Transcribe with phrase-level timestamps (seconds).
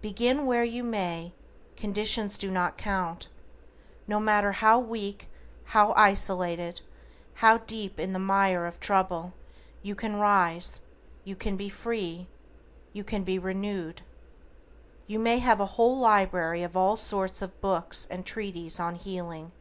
[0.00, 1.34] Begin where you may,
[1.76, 3.28] conditions do not count.
[4.08, 5.28] No matter how weak,
[5.64, 6.80] how isolated,
[7.44, 9.34] how deep in the mire of trouble,
[9.82, 10.80] you can rise,
[11.24, 12.26] you can be free,
[12.94, 14.00] you can be renewed.
[15.06, 19.52] You may have a whole library of all sorts of books and treatises on healing.